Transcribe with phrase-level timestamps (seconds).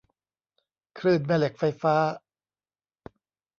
[0.99, 1.95] คลื่นแม่เหล็กไฟฟ้า